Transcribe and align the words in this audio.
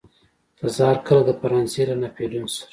تزار 0.57 0.95
کله 1.07 1.21
د 1.27 1.31
فرانسې 1.41 1.81
له 1.89 1.95
ناپلیون 2.01 2.47
سره. 2.53 2.65